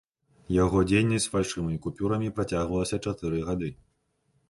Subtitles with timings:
[0.63, 3.75] Яго дзейнасць з фальшывымі купюрамі працягвалася чатыры гады.